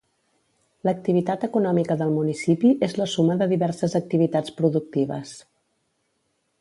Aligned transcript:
L'activitat 0.87 1.43
econòmica 1.47 1.97
del 1.99 2.15
municipi 2.15 2.71
és 2.87 2.97
la 3.01 3.07
suma 3.17 3.37
de 3.43 3.49
diverses 3.55 3.97
activitats 4.01 4.57
productives. 4.63 5.37